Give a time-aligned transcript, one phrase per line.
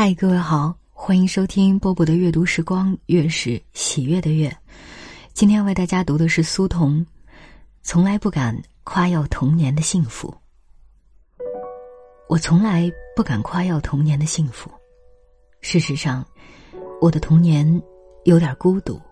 [0.00, 4.56] 嗨，各位好，欢迎收听波波的阅读时光，月是喜悦的月。
[5.32, 7.04] 今天为大家读的是苏童，
[7.82, 10.32] 从来不敢夸耀童年的幸福。
[12.28, 14.70] 我从来不敢夸耀童年的幸福。
[15.62, 16.24] 事实上，
[17.00, 17.66] 我的童年
[18.22, 19.02] 有点孤独，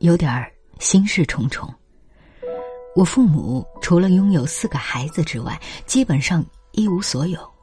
[0.00, 1.72] 有点心事重重。
[2.96, 5.56] 我父母除了拥有四个孩子之外，
[5.86, 7.53] 基本上一无所有。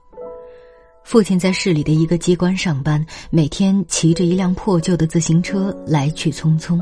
[1.03, 6.79] 父亲在市里的一个机关上班，每天骑着一辆破旧的自行车来去匆匆。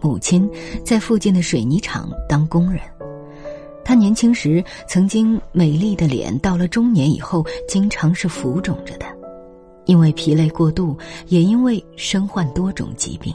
[0.00, 0.50] 母亲
[0.84, 2.80] 在附近的水泥厂当工人。
[3.84, 9.06] 她年轻时曾经美丽的脸，到了中年以后，经常是浮肿着的，
[9.86, 10.96] 因为疲累过度，
[11.28, 13.34] 也因为身患多种疾病。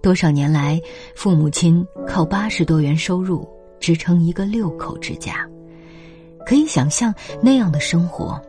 [0.00, 0.80] 多少年来，
[1.16, 3.48] 父母亲靠八十多元收入
[3.80, 5.48] 支撑一个六口之家，
[6.46, 8.40] 可以想象那样的生活。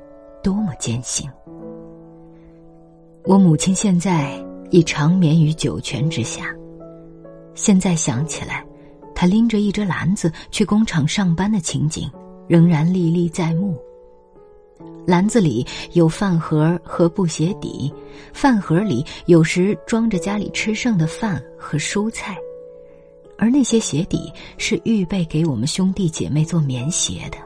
[0.46, 1.28] 多么艰辛！
[3.24, 6.56] 我母亲现在已长眠于九泉之下。
[7.56, 8.64] 现在想起来，
[9.16, 12.08] 她拎着一只篮子去工厂上班的情景，
[12.48, 13.76] 仍然历历在目。
[15.08, 17.92] 篮子里有饭盒和布鞋底，
[18.32, 22.38] 饭盒里有时装着家里吃剩的饭和蔬菜，
[23.36, 27.38] 而那些鞋底是预备给我们兄弟姐妹做棉鞋的。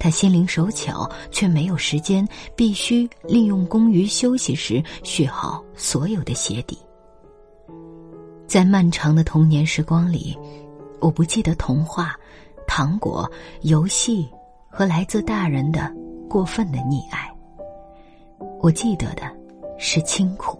[0.00, 6.78] 他心灵手巧，却没有时间，必须利用工余休息时续好所有的鞋底。
[8.46, 10.36] 在漫长的童年时光里，
[11.00, 12.18] 我不记得童话、
[12.66, 14.26] 糖果、游戏
[14.70, 15.94] 和来自大人的
[16.30, 17.30] 过分的溺爱。
[18.62, 19.30] 我记得的
[19.78, 20.58] 是清苦，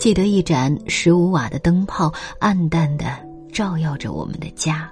[0.00, 3.18] 记得一盏十五瓦的灯泡，暗淡的
[3.52, 4.90] 照耀着我们的家。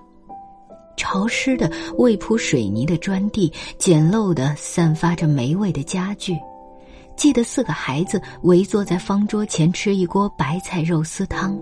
[1.03, 6.39] 潮湿的未铺水泥的砖地，简陋的散发着霉味的家具。
[7.17, 11.59] 记得四个孩子围坐在方桌前吃一锅白菜肉丝汤，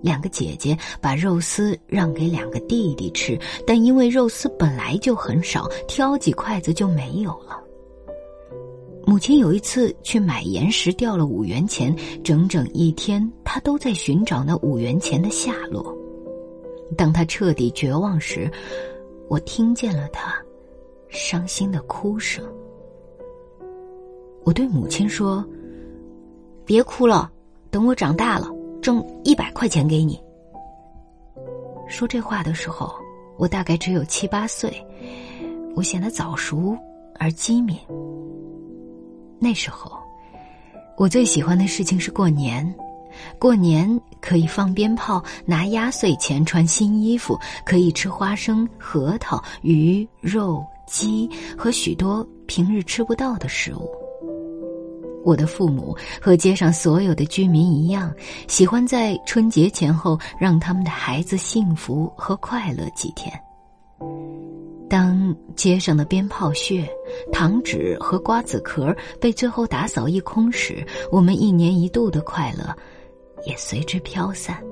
[0.00, 7.62] 两个姐姐把肉丝让给两个弟弟吃，但因为肉丝本来就很少，挑几筷子就没有了。
[9.06, 15.96] 母亲有一次去买盐时掉了五元钱，整整一天她都在寻找那五元钱的下落。
[16.96, 18.50] 当他彻底绝望时，
[19.28, 20.34] 我听见了他
[21.08, 22.44] 伤心的哭声。
[24.44, 25.44] 我对母亲说
[26.66, 27.30] ：“别哭了，
[27.70, 28.48] 等我长大了，
[28.80, 30.20] 挣一百块钱给你。”
[31.88, 32.92] 说这话的时候，
[33.36, 34.74] 我大概只有七八岁，
[35.76, 36.76] 我显得早熟
[37.18, 37.76] 而机敏。
[39.38, 39.92] 那时候，
[40.96, 42.74] 我最喜欢的事情是过年。
[43.38, 53.90] 过年可以放鞭炮、拿压岁钱、穿新衣服，可以吃花生、核桃、鱼肉、鸡和许多平日吃不到的食物。
[55.24, 58.12] 我的父母和街上所有的居民一样，
[58.48, 63.32] 喜欢在春节前后让他们的孩子幸福和快乐几天。
[64.90, 66.86] 当街上的鞭炮屑、
[67.32, 72.76] 糖纸和瓜子壳被最后打扫一空时，我们一年一度的快乐。
[73.44, 74.62] 也随之飘散。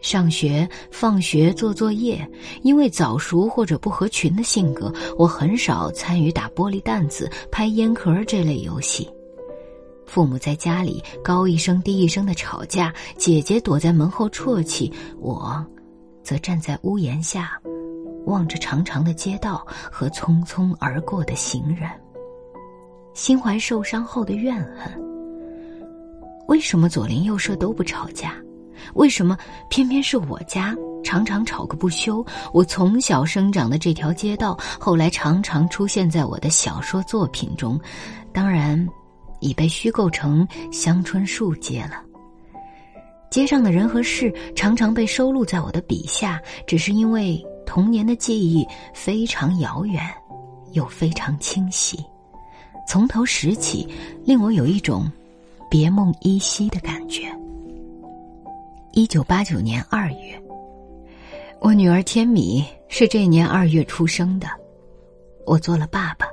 [0.00, 2.24] 上学、放学、做作业，
[2.62, 9.10] 因为早熟或者不合群的性格，我很少参与打玻璃弹子、拍烟壳这类游戏。
[10.06, 15.66] 父母在家里高一声低一声的吵架，姐姐躲在门后啜泣，我，
[16.22, 17.60] 则站在屋檐下，
[18.24, 21.90] 望着长长的街道和匆匆而过的行人，
[23.14, 25.07] 心怀受伤后的怨恨。
[26.48, 28.34] 为什么左邻右舍都不吵架？
[28.94, 29.36] 为什么
[29.68, 32.24] 偏偏是我家常常吵个不休？
[32.54, 37.78] 我从小生长的这条街道，后来常常出现在我的小说作品中，
[38.32, 38.88] 当然，
[39.40, 42.02] 已被虚构成香椿树街了。
[43.30, 50.02] 街上的人和事常常被收录在我的笔下，只是因为童年的记忆非常遥远，
[50.72, 52.02] 又非常清晰，
[52.88, 53.86] 从头拾起，
[54.24, 55.06] 令我有一种。
[55.70, 57.22] 别梦依稀的感觉。
[58.92, 60.42] 一九八九年二月，
[61.60, 64.48] 我女儿天米是这年二月出生的。
[65.46, 66.26] 我做了爸爸，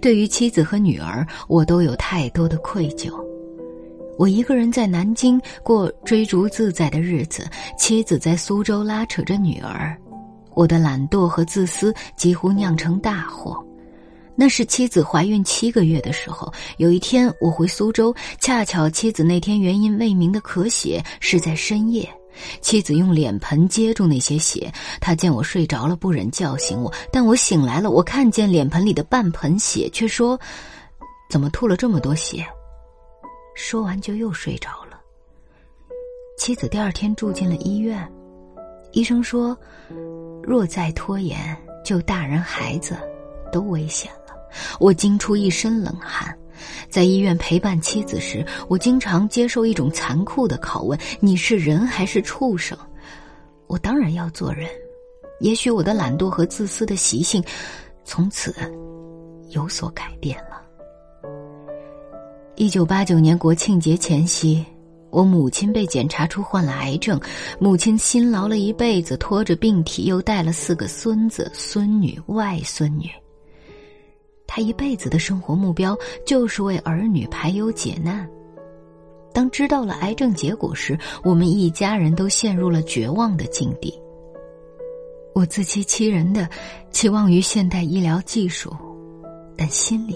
[0.00, 3.12] 对于妻子和女儿，我都有太多的愧疚。
[4.18, 7.46] 我一个人在南京过追逐自在的日子，
[7.78, 9.96] 妻子在苏州拉扯着女儿，
[10.54, 13.62] 我的懒惰和自私几乎酿成大祸。
[14.36, 22.08] 那是妻子怀孕七个月的时候，有一天我回苏州，恰巧妻子那天原因未明的咳血是在深夜。
[22.60, 26.92] 妻子用脸盆接住那些血，她见我睡着了，不忍叫醒我。
[27.10, 30.38] 但我醒来了，我看见脸盆里的半盆血，却说
[31.30, 32.46] ：“怎么吐了这么多血？
[33.54, 35.00] 说完就又睡着了。
[36.36, 38.06] 妻子第二天住进了医院，
[38.92, 39.56] 医生说，
[40.42, 42.98] 若再拖延，就大人孩子
[43.50, 44.12] 都危险。
[44.78, 46.36] 我惊出一身冷汗。
[46.88, 52.76] 在医院陪伴妻子时，我经常接受一种残酷的拷问：你是人还是畜生？
[53.66, 54.68] 我当然要做人。
[55.40, 57.42] 也许我的懒惰和自私的习性，
[58.04, 58.54] 从此
[59.50, 60.62] 有所改变了。
[62.54, 64.64] 一九八九年国庆节前夕，
[65.10, 67.20] 我母亲被检查出患了癌症。
[67.58, 73.10] 母亲辛劳了一辈子，拖着病体，又带了四个孙子、孙女、外孙女。
[74.46, 78.28] 他一辈子的生活目标就是为儿女排忧解难。
[79.32, 83.92] 当知道了癌症结果时，我们一家人都陷入了绝望的境地。
[85.34, 86.48] 我自欺欺人的
[86.90, 88.74] 期望于现代医疗技术，
[89.54, 90.14] 但心里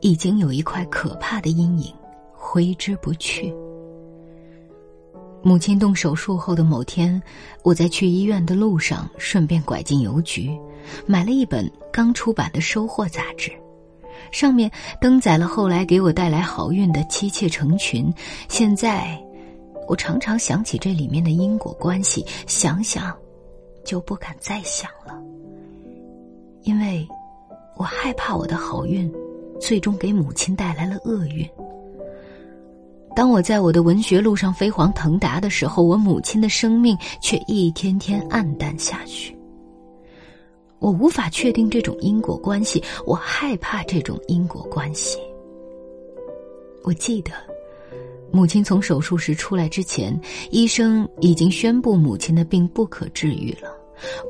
[0.00, 1.94] 已经有一块可怕的阴影
[2.34, 3.50] 挥之不去。
[5.42, 7.22] 母亲动手术后的某天，
[7.62, 10.50] 我在去医院的路上，顺便拐进邮局，
[11.06, 13.50] 买了一本刚出版的《收获》杂志，
[14.32, 18.12] 上面登载了后来给我带来好运的妻妾成群。
[18.48, 19.20] 现在，
[19.88, 23.16] 我常常想起这里面的因果关系，想想。
[23.82, 25.18] 就不敢再想了，
[26.64, 27.08] 因为
[27.76, 29.10] 我害怕我的好运
[29.58, 31.48] 最终给母亲带来了厄运。
[33.16, 39.36] 当我在我的文学路上飞黄腾达的时候，我母亲的生命却一天天暗淡下去。
[40.80, 45.18] 我无法确定这种因果关系，我害怕这种因果关系。
[46.82, 47.32] 我记得，
[48.32, 50.18] 母亲从手术室出来之前，
[50.50, 53.76] 医生已经宣布母亲的病不可治愈了。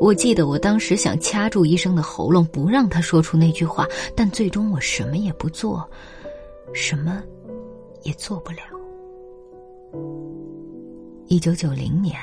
[0.01, 3.87] 我记得我当时想掐住医生的喉咙，不让他说出那句话，
[4.17, 5.89] 但最终我什么也不做，
[6.73, 7.23] 什么
[8.03, 8.59] 也做不了。
[11.29, 12.17] 一九九零年，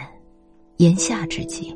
[0.75, 1.73] 炎夏之际，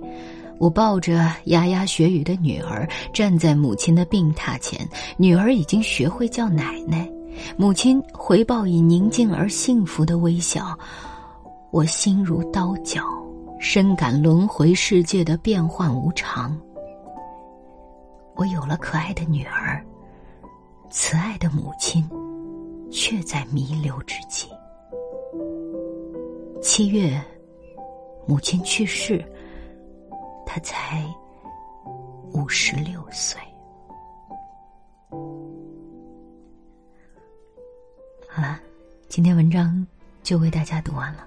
[0.61, 4.87] 我抱着牙牙学语的女儿站在母亲的病榻前，
[5.17, 7.11] 女儿已经学会叫奶奶，
[7.57, 10.77] 母亲回报以宁静而幸福的微笑，
[11.71, 13.03] 我心如刀绞。
[13.59, 16.55] 深感轮回世界的变幻无常。
[18.35, 19.83] 我有了可爱的女儿，
[20.91, 22.07] 慈爱的母亲，
[22.91, 24.47] 却在弥留之际。
[26.61, 27.19] 七月，
[28.27, 29.23] 母亲去世，
[30.53, 31.01] 他才
[32.33, 33.39] 五十六岁。
[38.27, 38.59] 好了，
[39.07, 39.87] 今天文章
[40.23, 41.25] 就为大家读完了。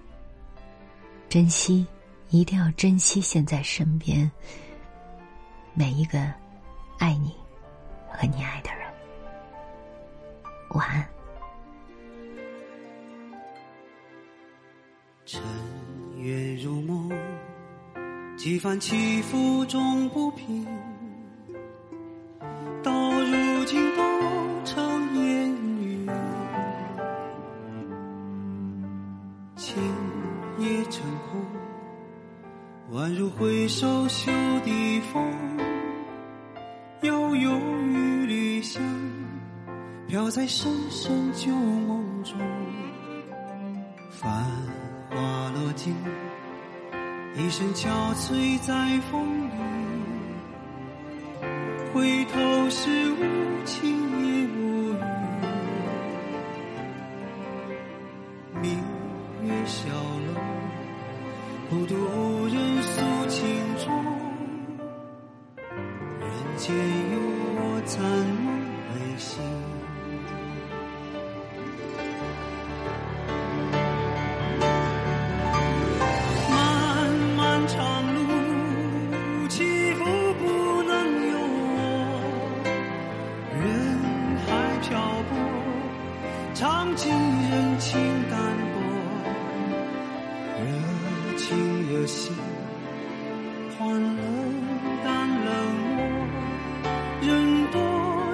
[1.30, 1.86] 珍惜。
[2.30, 4.28] 一定要珍惜现在身边
[5.72, 6.18] 每一个
[6.98, 7.32] 爱你
[8.10, 8.92] 和你爱的人。
[10.70, 11.08] 晚安。
[18.54, 20.64] 几番起伏终不平，
[22.84, 24.02] 到如今都
[24.64, 26.08] 成烟雨，
[29.56, 29.82] 情
[30.60, 32.96] 也成空。
[32.96, 34.30] 宛如回首袖
[34.64, 35.20] 底风，
[37.02, 38.80] 悠悠雨缕香，
[40.06, 42.38] 飘在深深旧梦中。
[44.12, 44.44] 繁
[45.10, 45.92] 华落尽，
[47.36, 49.50] 一身憔悴在风雨。
[51.92, 53.90] 回头时无情
[54.24, 54.96] 也无语，
[58.62, 58.78] 明
[59.42, 60.40] 月小楼，
[61.68, 62.03] 孤独
[86.94, 87.10] 尝尽
[87.50, 88.38] 人情淡
[88.72, 88.78] 薄，
[90.60, 90.64] 热
[91.38, 91.48] 情
[91.90, 92.32] 热心，
[93.76, 94.22] 欢乐
[95.02, 95.48] 淡冷
[95.96, 95.98] 漠，
[97.20, 97.80] 任多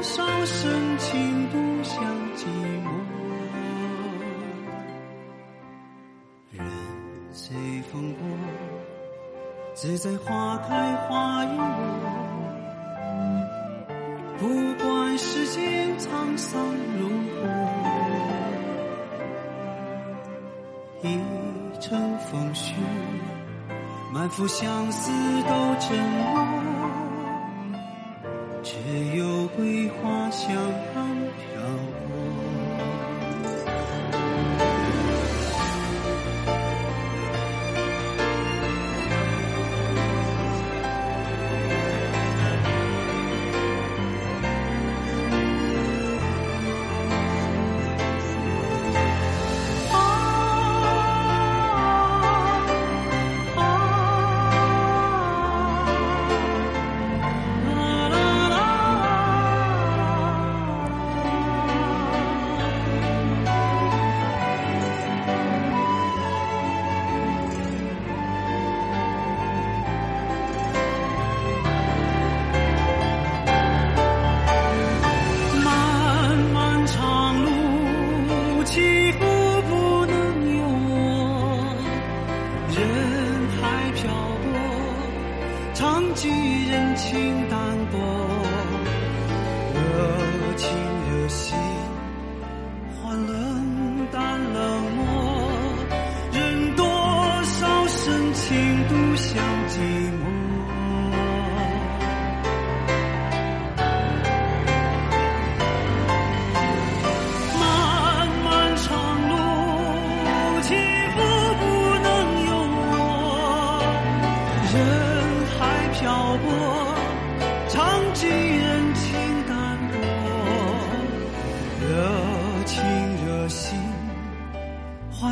[0.02, 0.26] 少。
[0.44, 2.04] 深情独向
[2.36, 2.44] 寂
[2.84, 2.88] 寞，
[6.52, 6.66] 人
[7.32, 7.56] 随
[7.90, 8.20] 风过，
[9.72, 11.64] 自在花开花又落。
[14.38, 14.44] 不
[14.82, 16.62] 管世间沧桑
[16.98, 17.08] 如
[17.40, 17.46] 何，
[21.02, 21.18] 一
[21.80, 22.74] 城风絮，
[24.12, 25.10] 满腹相思
[25.42, 26.46] 都沉默。
[28.62, 28.76] 只
[29.16, 31.62] 有桂花香飘。
[32.06, 32.19] 过，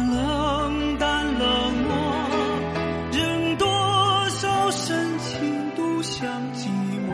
[0.07, 1.93] 冷淡冷漠，
[3.12, 3.67] 任多
[4.28, 7.11] 少深情独享寂寞。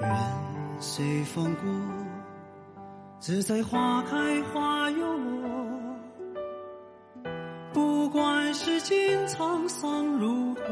[0.00, 0.08] 人
[0.80, 1.64] 随风过，
[3.20, 5.48] 自在花开花又落。
[7.72, 10.62] 不管世间沧桑如何，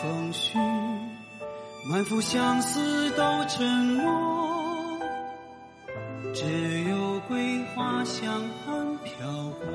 [0.00, 0.56] 风絮，
[1.84, 4.98] 满腹相思都沉默。
[6.32, 6.44] 只
[6.88, 8.32] 有桂花香
[8.66, 9.26] 岸飘
[9.60, 9.66] 过。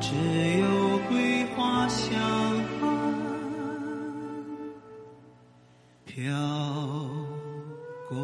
[0.00, 0.14] 只
[0.58, 2.10] 有桂花香
[6.04, 6.32] 飘
[8.08, 8.16] 过。